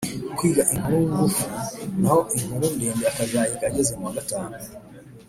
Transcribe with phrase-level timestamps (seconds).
[0.37, 1.45] kwiga inkuru ngufi,
[1.99, 4.55] naho inkuru ndende akazayiga ageze mu wa gatanu